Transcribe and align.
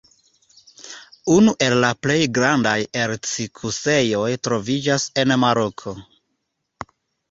Unu 1.33 1.53
el 1.65 1.75
la 1.83 1.91
plej 2.07 2.17
grandaj 2.39 2.73
erc-kuŝejoj 3.05 4.27
troviĝas 4.49 5.09
en 5.25 5.39
Maroko. 5.47 5.99